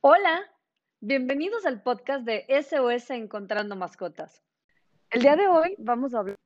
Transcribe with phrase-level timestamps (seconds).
[0.00, 0.42] Hola,
[1.00, 4.44] bienvenidos al podcast de SOS Encontrando Mascotas.
[5.10, 6.36] El día de hoy vamos a hablar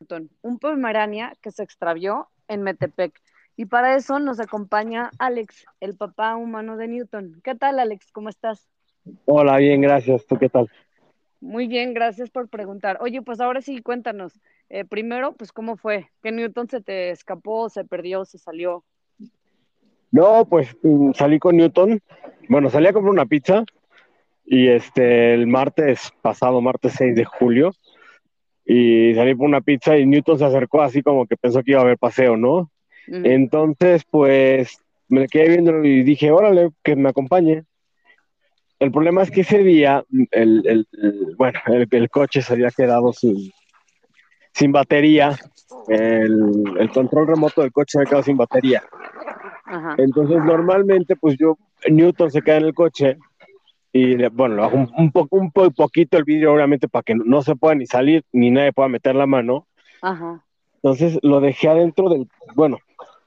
[0.00, 3.12] de un pomerania que se extravió en Metepec.
[3.56, 7.42] Y para eso nos acompaña Alex, el papá humano de Newton.
[7.44, 8.10] ¿Qué tal, Alex?
[8.10, 8.66] ¿Cómo estás?
[9.26, 10.24] Hola, bien, gracias.
[10.24, 10.70] ¿Tú qué tal?
[11.42, 12.96] Muy bien, gracias por preguntar.
[13.02, 14.40] Oye, pues ahora sí, cuéntanos.
[14.70, 16.08] Eh, primero, pues, ¿cómo fue?
[16.22, 18.82] ¿Que Newton se te escapó, se perdió, se salió?
[20.10, 22.00] No, pues mm, salí con Newton.
[22.48, 23.64] Bueno, salí a comprar una pizza
[24.44, 27.72] y este el martes pasado, martes 6 de julio,
[28.64, 31.80] y salí por una pizza y Newton se acercó así como que pensó que iba
[31.80, 32.54] a haber paseo, ¿no?
[33.08, 33.20] Ujú.
[33.24, 37.64] Entonces, pues me quedé viendo y dije, órale, que me acompañe.
[38.78, 42.70] El problema es que ese día, el, el- el- bueno, el, el coche se había
[42.70, 43.50] quedado sin,
[44.52, 45.36] sin batería.
[45.88, 48.82] El, el control remoto del coche se había quedado sin batería.
[49.96, 51.56] Entonces, normalmente, pues yo,
[51.90, 53.16] Newton se queda en el coche
[53.92, 57.14] y, le- bueno, bajo un, un, po- un po- poquito el vidrio, obviamente, para que
[57.14, 59.66] no, se pueda ni salir ni nadie pueda meter la mano.
[60.02, 60.42] Ajá.
[60.76, 62.78] Entonces, lo dejé adentro del, bueno,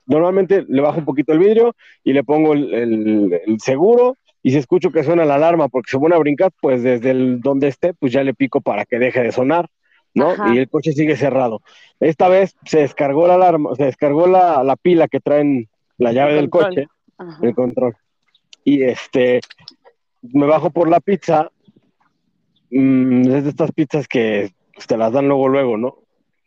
[0.06, 4.52] normalmente le bajo un poquito el vidrio y le pongo el, el- el seguro y
[4.52, 7.68] si escucho que suena la alarma porque se pone a brincar, pues desde el donde
[7.68, 9.68] esté, pues ya le pico para que deje de sonar,
[10.14, 10.30] ¿no?
[10.32, 10.54] Ajá.
[10.54, 11.62] Y el coche sigue cerrado.
[12.00, 16.32] Esta vez se descargó la alarma, se descargó la, la pila que traen la llave
[16.32, 17.40] El del coche Ajá.
[17.46, 17.96] el control.
[18.64, 19.40] Y este,
[20.22, 21.50] me bajo por la pizza.
[22.72, 25.96] mm, es de estas pizzas que pues, te las dan luego, luego, ¿no?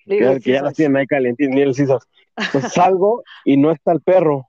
[0.05, 2.03] Que, ya- que ya sí, las tienen ahí calentitas, ni el Entonces
[2.73, 4.49] salgo y no está el perro.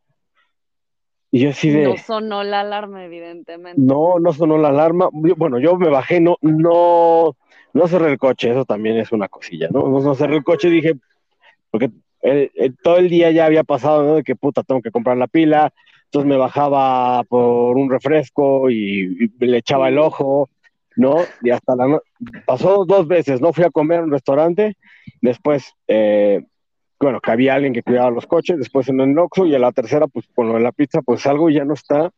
[1.32, 3.82] Y yo así de, No sonó la alarma, evidentemente.
[3.82, 5.10] no, no sonó la alarma.
[5.14, 7.36] Yo- Bueno, yo me bajé, no, no,
[7.74, 9.88] no cerré el coche, eso también es una cosilla, ¿no?
[9.90, 10.94] No, no cerré el coche, dije,
[11.72, 11.90] porque
[12.84, 14.16] todo el día ya había pasado, ¿no?
[14.16, 15.74] De que puta, tengo que comprar la pila.
[16.14, 20.48] Entonces me bajaba por un refresco y, y le echaba el ojo,
[20.96, 21.16] ¿no?
[21.42, 22.02] Y hasta la no-
[22.46, 23.52] pasó dos veces, ¿no?
[23.52, 24.78] Fui a comer a un restaurante,
[25.22, 26.46] después, eh,
[27.00, 29.72] bueno, que había alguien que cuidaba los coches, después en el Oxxo y a la
[29.72, 32.12] tercera, pues con lo de la pizza, pues salgo y ya no está.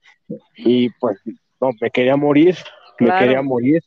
[0.57, 1.17] Y pues,
[1.61, 2.57] no, me quería morir,
[2.99, 3.19] me Claro.
[3.25, 3.81] quería morir.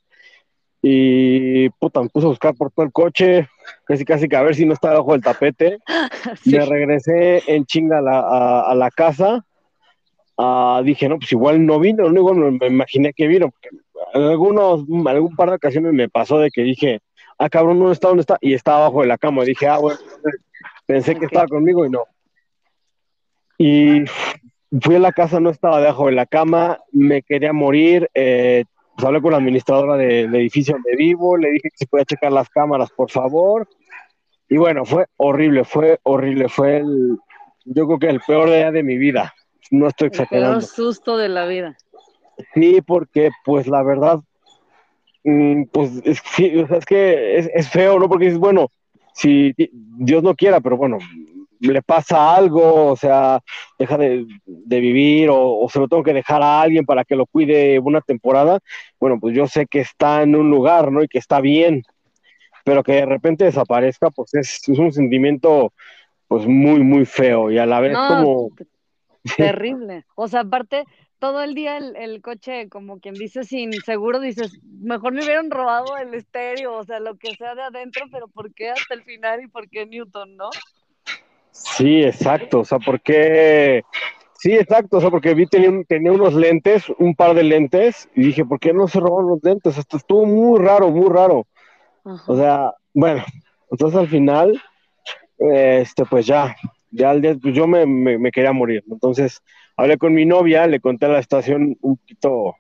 [0.81, 3.47] Y puta, me puse a buscar por todo el coche,
[3.85, 5.77] casi casi que a ver si no estaba bajo el tapete.
[6.43, 6.57] Sí.
[6.57, 9.45] Me regresé en chinga a la, a, a la casa.
[10.39, 13.51] Ah, dije, no, pues igual no vino, no, igual me imaginé que vino.
[13.51, 13.69] Porque
[14.15, 17.01] en algunos, algún par de ocasiones me pasó de que dije,
[17.39, 18.09] ah, cabrón, ¿dónde está?
[18.09, 18.39] ¿Dónde está?
[18.41, 19.43] Y estaba abajo de la cama.
[19.45, 19.99] Dije, ah, bueno,
[20.87, 22.05] pensé que estaba conmigo y no.
[23.59, 24.05] Y
[24.81, 28.09] fui a la casa, no estaba debajo de la cama, me quería morir.
[28.15, 28.65] eh,
[28.97, 32.05] pues hablé con la administradora de- del edificio donde vivo, le dije que si podía
[32.05, 33.69] checar las cámaras, por favor.
[34.49, 37.17] Y bueno, fue horrible, fue horrible, fue el,
[37.65, 39.33] yo creo que el peor día de mi vida.
[39.71, 40.61] No estoy El peor exagerando.
[40.63, 41.77] susto de la vida.
[42.55, 44.21] Sí, porque pues la verdad,
[45.25, 48.09] mm, pues es, sí, es que es, es feo, ¿no?
[48.09, 48.69] Porque dices, bueno,
[49.15, 50.99] si Dios no quiera, pero bueno,
[51.61, 53.41] le pasa algo, o sea,
[53.79, 57.17] deja de, de vivir o, o se lo tengo que dejar a alguien para que
[57.17, 58.61] lo cuide una temporada,
[59.01, 61.03] bueno, pues yo sé que está en un lugar, ¿no?
[61.03, 61.83] Y que está bien,
[62.65, 65.73] pero que de repente desaparezca, pues es, es un sentimiento
[66.29, 68.51] pues muy, muy feo y a la vez No, como...
[69.37, 70.05] terrible.
[70.15, 70.85] O sea, aparte,
[71.19, 75.51] todo el día el, el coche, como quien dice, sin seguro, dices, mejor me hubieran
[75.51, 79.03] robado el estéreo, o sea, lo que sea de adentro, pero ¿por qué hasta el
[79.03, 80.51] final y por qué Newton, no?
[81.51, 83.83] Sí, exacto, o sea, porque...
[84.41, 88.27] Sí, exacto, o sea, porque vi tenía, tenía unos lentes, un par de lentes, y
[88.27, 89.77] dije, ¿por qué no se robaron los lentes?
[89.77, 91.45] Esto estuvo muy raro, muy raro.
[92.05, 92.23] Ajá.
[92.33, 93.25] O sea, bueno,
[93.69, 94.63] entonces al final,
[95.39, 96.55] este, pues ya,
[96.91, 98.85] ya al día, pues yo me, me, me quería morir.
[98.91, 99.41] Entonces
[99.77, 102.55] hablé con mi novia, le conté la estación un poquito,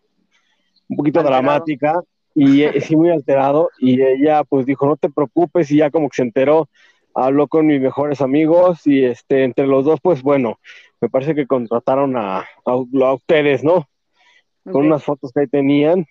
[0.89, 1.43] un poquito Alterado.
[1.43, 2.01] dramática,
[2.35, 6.09] y eh, sí, muy alterado, y ella pues dijo, no te preocupes, y ya como
[6.09, 6.69] que se enteró,
[7.15, 10.59] habló con mis mejores amigos, y este, entre los dos, pues bueno,
[11.01, 13.89] me parece que contrataron a, a, a ustedes, ¿no?
[14.71, 16.07] con unas fotos que ahí tenían.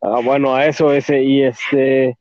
[0.00, 2.16] Ah, bueno, a eso ese, y este,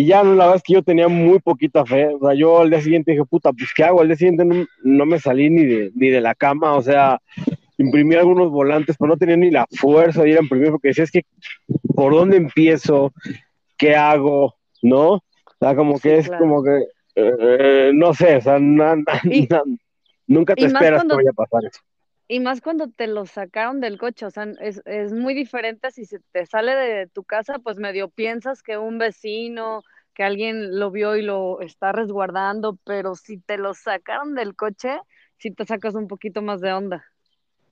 [0.00, 2.70] y ya la verdad es que yo tenía muy poquita fe, o sea, yo al
[2.70, 4.00] día siguiente dije, puta, pues ¿qué hago?
[4.00, 7.20] Al día siguiente no, no me salí ni de, ni de la cama, o sea,
[7.78, 11.04] imprimí algunos volantes, pero no tenía ni la fuerza de ir a imprimir, porque decía,
[11.04, 11.22] es que,
[11.94, 13.12] ¿por dónde empiezo?
[13.76, 14.54] ¿Qué hago?
[14.82, 15.08] ¿No?
[15.14, 15.22] O
[15.60, 16.44] sea, como Sí, que es claro.
[16.44, 16.84] como que,
[17.16, 19.62] eh, no sé, o sea, na- na- Y- na-
[20.28, 21.80] nunca te esperas cuando- que vaya a pasar eso.
[22.30, 26.04] Y más cuando te lo sacaron del coche, o sea, es, es muy diferente si
[26.04, 29.82] se te sale de tu casa, pues medio piensas que un vecino,
[30.12, 35.00] que alguien lo vio y lo está resguardando, pero si te lo sacaron del coche,
[35.38, 37.04] sí te sacas un poquito más de onda.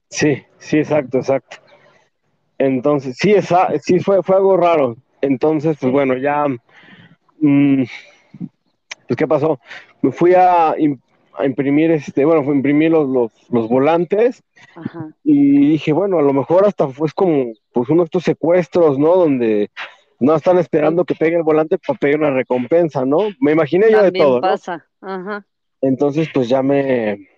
[0.08, 1.58] Sí, sí, exacto, exacto.
[2.56, 4.96] Entonces, sí, esa, sí fue, fue algo raro.
[5.20, 6.46] Entonces, pues bueno, ya,
[7.40, 7.82] mm,
[9.06, 9.60] pues ¿qué pasó?
[10.00, 10.74] Me fui a,
[11.44, 13.08] imprimir, este, bueno, fue imprimir los,
[13.50, 14.42] los, volantes
[15.24, 19.16] y dije, bueno, a lo mejor hasta fue como, pues uno de estos secuestros, ¿no?
[19.16, 19.70] Donde
[20.18, 23.18] no están esperando que pegue el volante para pedir una recompensa, ¿no?
[23.40, 24.40] Me imaginé yo de todo.
[24.40, 25.44] pasa, Ajá.
[25.82, 27.28] Entonces, pues ya me,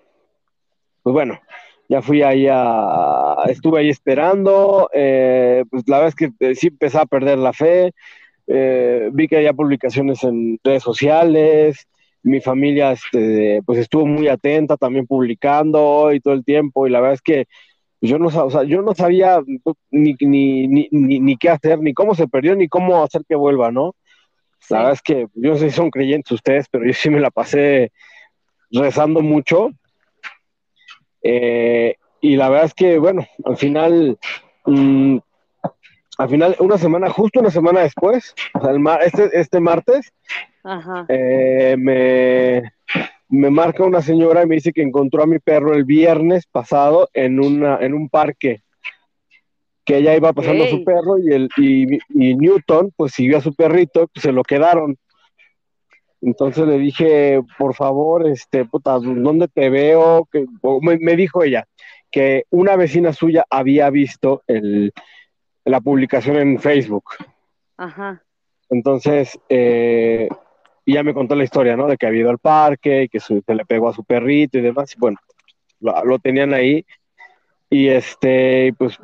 [1.02, 1.40] pues bueno,
[1.88, 6.68] ya fui ahí a, estuve ahí esperando, eh, pues la verdad es que eh, sí
[6.68, 7.92] empecé a perder la fe,
[8.46, 11.88] eh, vi que había publicaciones en redes sociales,
[12.28, 17.00] mi familia este, pues estuvo muy atenta también publicando y todo el tiempo, y la
[17.00, 17.46] verdad es que
[18.00, 19.40] yo no, o sea, yo no sabía
[19.90, 23.72] ni, ni, ni, ni, qué hacer, ni cómo se perdió, ni cómo hacer que vuelva,
[23.72, 23.96] ¿no?
[24.70, 27.20] La verdad es que yo no sé si son creyentes ustedes, pero yo sí me
[27.20, 27.90] la pasé
[28.70, 29.70] rezando mucho
[31.22, 34.18] eh, y la verdad es que, bueno, al final,
[34.66, 35.18] mm,
[36.18, 40.12] al final, una semana, justo una semana después, o sea, el este, este martes,
[41.08, 42.72] eh, me,
[43.28, 47.08] me marca una señora y me dice que encontró a mi perro el viernes pasado
[47.14, 48.62] en, una, en un parque
[49.84, 53.40] que ella iba pasando a su perro y, el, y, y, Newton pues siguió a
[53.40, 54.98] su perrito, pues se lo quedaron.
[56.20, 60.28] Entonces le dije, por favor, este, puta, ¿dónde te veo?
[60.30, 60.44] Que,
[60.82, 61.64] me, dijo ella
[62.10, 64.92] que una vecina suya había visto el,
[65.68, 67.04] la publicación en Facebook.
[67.76, 68.22] Ajá.
[68.70, 70.28] Entonces, eh,
[70.86, 71.86] ya me contó la historia, ¿no?
[71.86, 74.62] De que había ido al parque y que se le pegó a su perrito y
[74.62, 74.94] demás.
[74.94, 75.18] Y bueno,
[75.80, 76.84] lo, tenían ahí.
[77.70, 78.98] Y este, pues,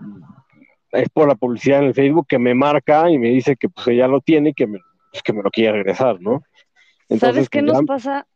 [0.93, 3.87] es por la publicidad en el Facebook que me marca y me dice que pues
[3.89, 4.81] ella lo tiene y que me,
[5.11, 6.43] pues, que me lo quiere regresar, ¿no?
[7.19, 8.27] ¿Sabes qué pues, nos pasa?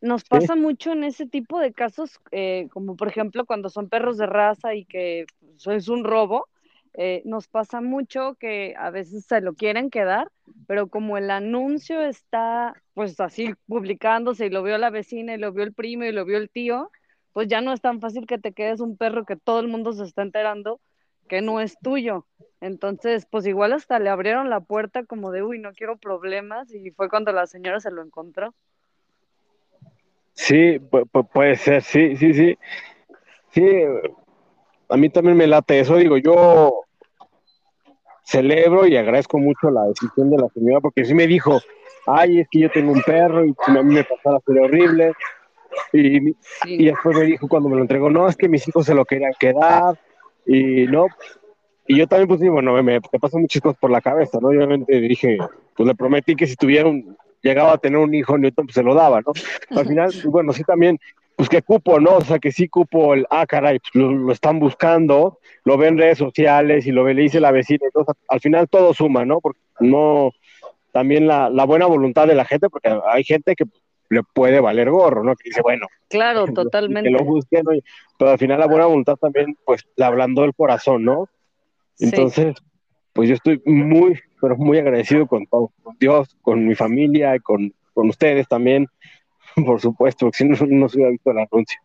[0.00, 4.16] Nos pasa mucho en ese tipo de casos, eh, como por ejemplo cuando son perros
[4.16, 6.46] de raza y que pues, es un robo,
[6.94, 10.30] eh, nos pasa mucho que a veces se lo quieren quedar,
[10.66, 15.52] pero como el anuncio está pues así publicándose y lo vio la vecina y lo
[15.52, 16.90] vio el primo y lo vio el tío,
[17.32, 19.92] pues ya no es tan fácil que te quedes un perro que todo el mundo
[19.92, 20.80] se está enterando
[21.28, 22.26] que no es tuyo.
[22.60, 26.90] Entonces, pues igual hasta le abrieron la puerta como de, uy, no quiero problemas, y
[26.90, 28.54] fue cuando la señora se lo encontró.
[30.32, 30.80] Sí,
[31.32, 32.58] puede ser, sí, sí, sí.
[33.50, 33.62] Sí,
[34.88, 36.82] a mí también me late eso, digo, yo
[38.24, 41.60] celebro y agradezco mucho la decisión de la señora, porque sí me dijo,
[42.06, 45.12] ay, es que yo tengo un perro y a mí me pasara sería horrible.
[45.92, 48.94] Y, y después me dijo cuando me lo entregó, no, es que mis hijos se
[48.94, 49.98] lo querían quedar
[50.46, 51.06] y no,
[51.88, 54.48] y yo también, pues sí, bueno, me, me pasan muchas cosas por la cabeza, ¿no?
[54.48, 55.38] obviamente dije,
[55.74, 58.82] pues le prometí que si tuviera un, llegaba a tener un hijo Newton, pues se
[58.82, 59.32] lo daba, ¿no?
[59.70, 60.98] Al final, bueno, sí también,
[61.38, 62.16] pues que cupo, ¿no?
[62.16, 65.98] O sea, que sí cupo el, ah, caray, pues lo, están buscando, lo ven en
[65.98, 69.40] redes sociales y lo ve, le dice la vecina, entonces al final todo suma, ¿no?
[69.40, 70.32] Porque no,
[70.92, 73.64] también la, la buena voluntad de la gente, porque hay gente que
[74.10, 75.36] le puede valer gorro, ¿no?
[75.36, 75.86] Que dice, bueno.
[76.08, 77.08] Claro, totalmente.
[77.08, 77.64] Que lo busquen,
[78.18, 81.28] pero al final la buena voluntad también, pues, le hablando del corazón, ¿no?
[82.00, 82.56] Entonces,
[83.12, 87.40] pues yo estoy muy, pero muy agradecido con todo, con Dios, con mi familia, y
[87.40, 88.86] con, ustedes también,
[89.66, 91.80] por supuesto, porque si no, no se hubiera visto el anuncio.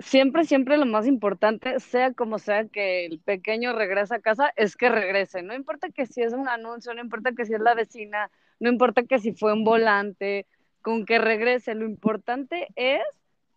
[0.00, 4.76] Siempre, siempre lo más importante, sea como sea que el pequeño regrese a casa, es
[4.76, 5.42] que regrese.
[5.42, 8.68] No importa que si es un anuncio, no importa que si es la vecina, no
[8.68, 10.46] importa que si fue un volante,
[10.82, 11.74] con que regrese.
[11.74, 13.02] Lo importante es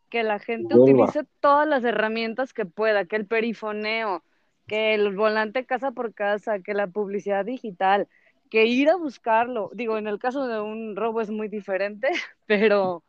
[0.09, 4.23] que la gente utilice todas las herramientas que pueda, que el perifoneo,
[4.67, 8.07] que el volante casa por casa, que la publicidad digital,
[8.49, 9.71] que ir a buscarlo.
[9.73, 12.09] Digo, en el caso de un robo es muy diferente,
[12.45, 13.03] pero,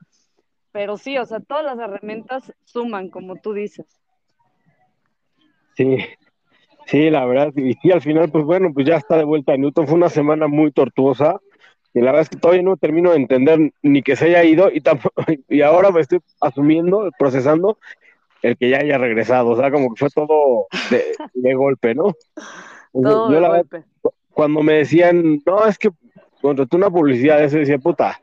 [0.72, 3.86] pero sí, o sea, todas las herramientas suman, como tú dices.
[5.76, 5.98] Sí,
[6.86, 9.86] sí, la verdad, y, al final, pues bueno, pues ya está de vuelta Newton.
[9.86, 11.40] Fue una semana muy tortuosa,
[11.94, 14.70] y la verdad es que todavía no termino de entender ni que se haya ido,
[14.70, 14.82] y,
[15.48, 17.78] y ahora me estoy asumiendo, procesando,
[18.42, 20.66] el que ya haya regresado, o sea, como que fue todo
[21.34, 22.12] de, golpe, ¿no?
[22.92, 23.84] Todo de golpe.
[24.32, 25.90] cuando me decían, no, es que
[26.40, 28.20] contraté una publicidad, eso decía, puta,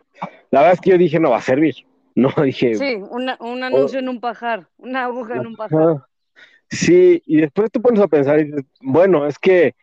[0.52, 1.76] la verdad es que yo dije, no va a servir,
[2.38, 2.76] no dije.
[2.76, 6.04] Sí, un anuncio en un pajar, una aguja en un pajar.
[6.70, 9.74] Sí, y después te pones a pensar y dices, bueno, es que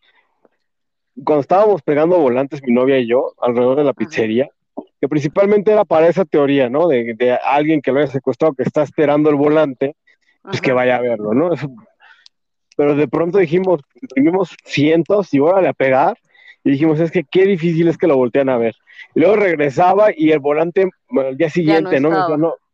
[1.25, 4.49] cuando estábamos pegando volantes, mi novia y yo, alrededor de la pizzería,
[5.01, 6.87] que principalmente era para esa teoría, ¿no?
[6.87, 9.97] De, de, alguien que lo haya secuestrado, que está esperando el volante
[10.43, 11.51] pues que vaya a verlo, ¿no?
[12.77, 13.81] pero de pronto dijimos,
[14.15, 16.19] tuvimos cientos y órale a pegar,
[16.67, 18.75] y dijimos, es que qué difícil es que lo voltean a ver.
[19.15, 22.11] Y luego regresaba y el volante, el día siguiente, ¿no?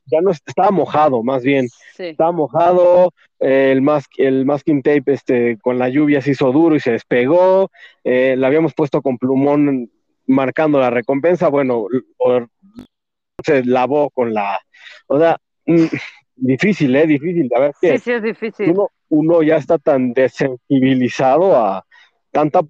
[0.06, 1.68] ya no estaba mojado, más bien.
[1.94, 2.04] Sí.
[2.06, 6.80] Estaba mojado, el, mas, el masking tape este, con la lluvia se hizo duro y
[6.80, 7.70] se despegó.
[8.02, 9.90] Eh, la habíamos puesto con plumón
[10.26, 11.49] marcando la recompensa.
[11.49, 11.84] Bueno,
[13.44, 14.58] se lavó con la.
[15.06, 15.84] O sea, mm,
[16.37, 17.06] difícil, ¿eh?
[17.06, 17.46] Difícil.
[17.50, 18.70] La verdad sí, sí, es difícil.
[18.70, 21.84] Uno, uno ya está tan desensibilizado a
[22.30, 22.62] tanta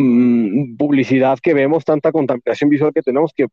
[0.00, 3.46] mm, publicidad que vemos, tanta contaminación visual que tenemos que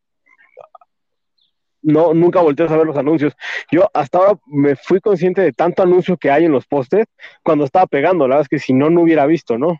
[1.82, 3.34] no, nunca volteas a ver los anuncios.
[3.70, 7.06] Yo hasta ahora me fui consciente de tanto anuncio que hay en los postes
[7.42, 9.78] cuando estaba pegando, la verdad es que si no, no hubiera visto, ¿no?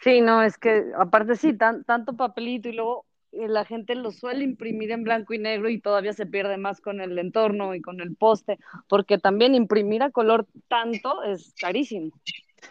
[0.00, 4.10] Sí, no, es que aparte sí, tan, tanto papelito y luego eh, la gente lo
[4.12, 7.80] suele imprimir en blanco y negro y todavía se pierde más con el entorno y
[7.80, 12.12] con el poste, porque también imprimir a color tanto es carísimo.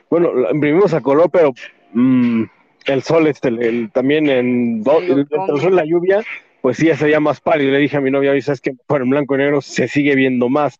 [0.09, 1.53] Bueno, imprimimos a color, pero
[1.93, 2.43] mm,
[2.85, 6.23] el sol, este, el, también en, el, el, la lluvia,
[6.61, 7.71] pues sí, ese día más pálido.
[7.71, 10.49] Le dije a mi novia, es que por en blanco y negro se sigue viendo
[10.49, 10.79] más.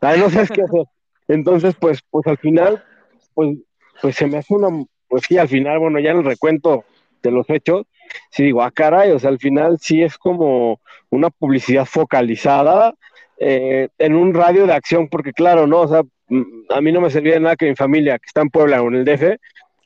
[0.00, 0.84] Ay, no sabes qué hacer.
[1.28, 2.84] Entonces, pues, pues al final,
[3.34, 3.58] pues,
[4.00, 4.68] pues se me hace una,
[5.08, 6.84] pues sí, al final, bueno, ya en el recuento
[7.22, 7.86] de los hechos,
[8.30, 10.80] sí digo, ah, caray, o sea, al final sí es como
[11.10, 12.94] una publicidad focalizada
[13.38, 15.80] eh, en un radio de acción, porque claro, ¿no?
[15.80, 18.42] O sea, mm, a mí no me servía de nada que mi familia, que está
[18.42, 19.38] en Puebla o en el DF,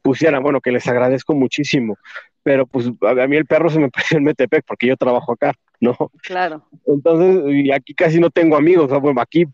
[0.09, 1.99] pusiera, bueno, que les agradezco muchísimo,
[2.43, 5.53] pero pues a mí el perro se me pareció en Metepec porque yo trabajo acá,
[5.81, 5.95] ¿no?
[6.23, 6.67] Claro.
[6.87, 9.45] Entonces, y aquí casi no tengo amigos, o sea, bueno, aquí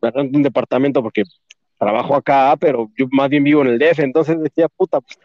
[0.00, 1.24] me rento un departamento porque
[1.78, 5.18] trabajo acá, pero yo más bien vivo en el DF, entonces decía, puta, pues,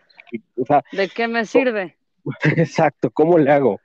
[0.57, 1.96] o sea, ¿de qué me sirve?
[2.57, 3.79] Exacto, ¿cómo le hago?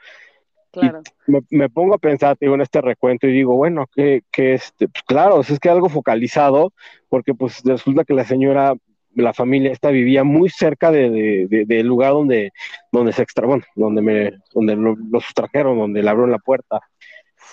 [0.72, 1.02] Claro.
[1.28, 4.88] Me, me, pongo a pensar, digo, en este recuento y digo, bueno, que, que este,
[4.88, 6.72] pues claro, es que algo focalizado,
[7.08, 8.74] porque pues resulta que la señora
[9.14, 12.52] la familia esta vivía muy cerca de, del lugar donde,
[12.90, 16.80] donde se extra, bueno, donde me, donde lo, sustrajeron, donde le abrieron la puerta.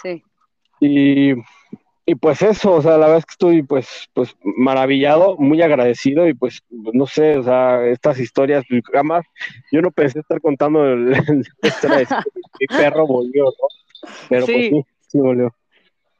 [0.01, 0.23] Sí.
[0.79, 1.33] Y,
[2.05, 6.27] y, pues eso, o sea, la verdad es que estoy pues, pues maravillado, muy agradecido
[6.27, 9.25] y pues no sé, o sea, estas historias, pues, jamás,
[9.71, 11.45] yo no pensé estar contando el, el,
[12.59, 14.09] mi perro volvió, ¿no?
[14.29, 15.53] Pero pues sí, sí volvió.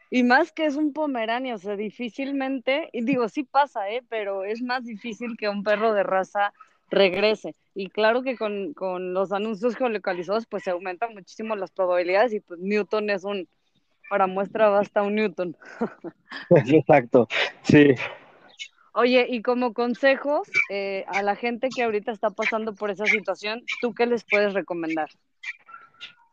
[0.09, 4.01] Y más que es un pomerania, o sea, difícilmente, y digo, sí pasa, ¿eh?
[4.09, 6.53] pero es más difícil que un perro de raza
[6.89, 7.55] regrese.
[7.75, 12.39] Y claro que con, con los anuncios geolocalizados, pues se aumentan muchísimo las probabilidades y
[12.39, 13.47] pues Newton es un,
[14.09, 15.55] para muestra basta un Newton.
[16.49, 17.27] Exacto,
[17.61, 17.93] sí.
[18.93, 23.63] Oye, y como consejos eh, a la gente que ahorita está pasando por esa situación,
[23.81, 25.09] ¿tú qué les puedes recomendar?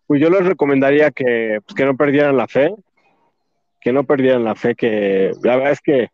[0.07, 2.75] Pues yo les recomendaría que, pues, que no perdieran la fe,
[3.81, 6.09] que no perdieran la fe, que la verdad es que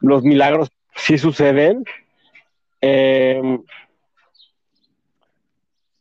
[0.00, 1.84] los milagros sí suceden.
[2.80, 3.58] Eh,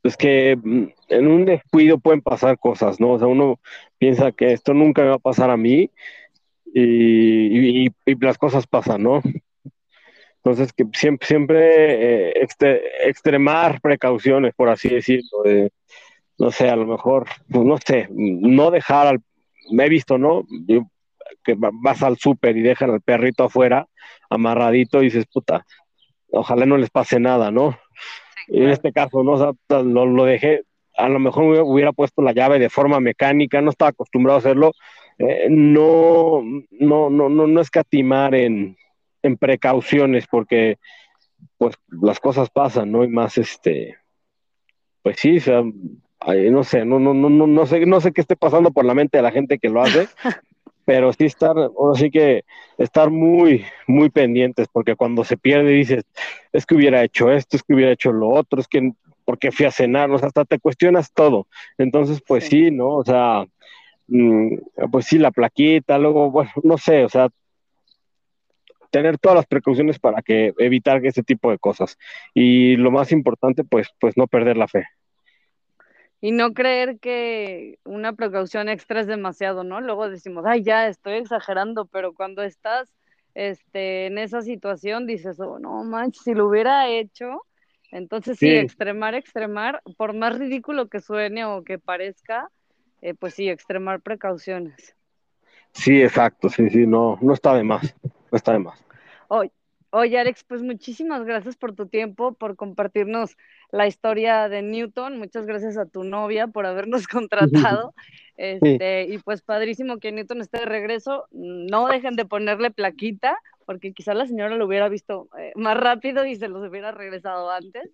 [0.03, 3.11] es que mm, en un descuido pueden pasar cosas, ¿no?
[3.11, 3.59] O sea, uno
[3.97, 5.91] piensa que esto nunca me va a pasar a mí
[6.73, 7.89] y,
[8.21, 9.21] las cosas pasan, ¿no?
[10.37, 12.47] Entonces, que siempre, siempre eh,
[13.03, 15.43] extremar precauciones, por así decirlo,
[16.37, 19.21] no sé, a lo mejor, pues no sé, no dejar al,
[19.71, 20.45] me he visto, ¿no?
[21.43, 23.87] que vas al súper y dejan al perrito afuera,
[24.29, 25.65] amarradito, y dices, puta,
[26.31, 27.77] ojalá no les pase nada, ¿no?
[28.47, 29.33] Y en este caso, ¿no?
[29.33, 30.63] O sea, lo, dejé,
[30.97, 34.71] a lo mejor hubiera puesto la llave de forma mecánica, no estaba acostumbrado a hacerlo,
[35.17, 38.75] eh, no, no, no, no, no escatimar en,
[39.21, 40.77] en precauciones, porque
[41.57, 43.03] pues las cosas pasan, ¿no?
[43.03, 43.97] Y más este,
[45.01, 45.63] pues sí, o sea,
[46.27, 49.17] no sé, no, no, no, no sé, no sé qué esté pasando por la mente
[49.17, 50.07] de la gente que lo hace,
[50.85, 52.43] pero sí estar, o sí que
[52.77, 56.03] estar muy, muy pendientes, porque cuando se pierde dices,
[56.51, 58.91] es que hubiera hecho esto, es que hubiera hecho lo otro, es que
[59.23, 61.45] porque fui a cenar, o sea, hasta te cuestionas todo.
[61.77, 62.95] Entonces, pues sí, ¿no?
[62.95, 63.45] O sea,
[64.07, 64.55] mm,
[64.91, 67.29] pues sí, la plaquita, luego, bueno, no sé, o sea,
[68.89, 71.97] tener todas las precauciones para que evitar ese tipo de cosas.
[72.33, 74.85] Y lo más importante, pues, pues no perder la fe
[76.21, 79.79] y no creer que una precaución extra es demasiado, ¿no?
[79.81, 82.93] Luego decimos, ay, ya estoy exagerando, pero cuando estás
[83.35, 87.45] este, en esa situación dices, oh, no manches, si lo hubiera hecho,
[87.91, 92.49] entonces sí, extremar, extremar, por más ridículo que suene o que parezca,
[93.01, 94.95] eh, pues sí, extremar precauciones.
[95.71, 98.83] Sí, exacto, sí, sí, no, no está de más, no está de más.
[99.29, 99.51] Oye,
[99.91, 103.35] Oye, Alex, pues muchísimas gracias por tu tiempo, por compartirnos
[103.71, 105.17] la historia de Newton.
[105.17, 107.07] Muchas gracias a tu novia por habernos
[107.71, 107.93] contratado.
[108.37, 111.25] Este, y pues padrísimo que Newton esté de regreso.
[111.31, 116.25] No dejen de ponerle plaquita, porque quizá la señora lo hubiera visto eh, más rápido
[116.25, 117.89] y se los hubiera regresado antes.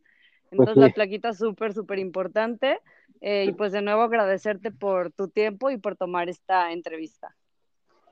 [0.52, 2.80] Entonces la plaquita es súper, súper importante.
[3.22, 7.34] Eh, y pues de nuevo agradecerte por tu tiempo y por tomar esta entrevista.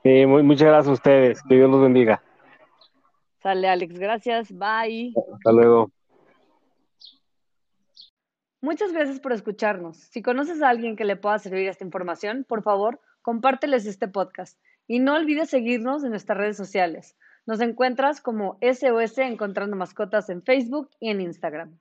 [0.02, 1.42] Sí, muy, muchas gracias a ustedes.
[1.42, 2.22] Que Dios los bendiga.
[3.44, 3.98] Sale, Alex.
[3.98, 4.50] Gracias.
[4.52, 5.12] Bye.
[5.34, 5.92] Hasta luego.
[8.62, 9.98] Muchas gracias por escucharnos.
[9.98, 14.58] Si conoces a alguien que le pueda servir esta información, por favor, compárteles este podcast.
[14.86, 17.18] Y no olvides seguirnos en nuestras redes sociales.
[17.44, 21.78] Nos encuentras como SOS Encontrando Mascotas en Facebook y en Instagram.